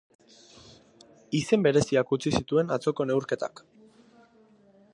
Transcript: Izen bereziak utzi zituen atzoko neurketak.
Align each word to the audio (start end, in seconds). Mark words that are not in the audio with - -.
Izen 1.39 1.67
bereziak 1.67 2.15
utzi 2.17 2.33
zituen 2.37 2.73
atzoko 2.77 3.07
neurketak. 3.11 3.63